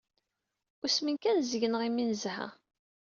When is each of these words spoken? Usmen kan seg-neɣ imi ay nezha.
Usmen 0.85 1.15
kan 1.23 1.37
seg-neɣ 1.49 1.81
imi 1.87 1.99
ay 2.01 2.07
nezha. 2.09 2.47